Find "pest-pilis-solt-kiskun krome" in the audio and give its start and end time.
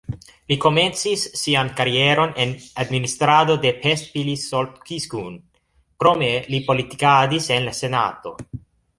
3.83-6.31